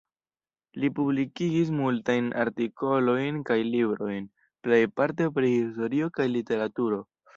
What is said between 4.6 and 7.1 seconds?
plejparte pri historio kaj literaturo.